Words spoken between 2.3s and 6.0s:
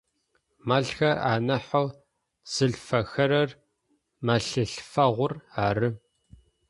зылъфэхэрэр мэлъылъфэгъур ары.